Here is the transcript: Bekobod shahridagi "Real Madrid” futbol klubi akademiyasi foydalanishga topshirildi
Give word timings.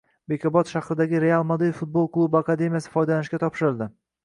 Bekobod 0.31 0.71
shahridagi 0.71 1.21
"Real 1.25 1.45
Madrid” 1.51 1.77
futbol 1.83 2.09
klubi 2.17 2.41
akademiyasi 2.41 2.95
foydalanishga 2.97 3.45
topshirildi 3.47 3.93